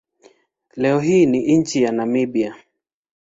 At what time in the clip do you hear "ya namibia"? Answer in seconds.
1.83-2.55